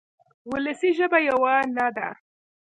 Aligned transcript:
وولسي 0.49 0.89
ژبه 0.97 1.19
یوه 1.29 1.53
نه 1.75 1.87
ده. 1.95 2.09